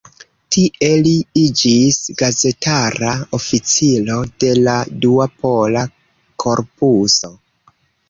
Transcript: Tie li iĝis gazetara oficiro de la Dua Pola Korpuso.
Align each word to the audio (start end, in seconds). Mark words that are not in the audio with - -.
Tie 0.55 0.87
li 1.07 1.11
iĝis 1.41 1.99
gazetara 2.23 3.13
oficiro 3.41 4.19
de 4.45 4.53
la 4.65 4.77
Dua 5.07 5.31
Pola 5.45 5.89
Korpuso. 6.47 7.37